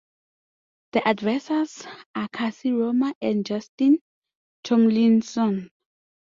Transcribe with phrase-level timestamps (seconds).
[0.93, 3.99] The advisors are Cassie Roma and Justin
[4.63, 5.69] Tomlinson.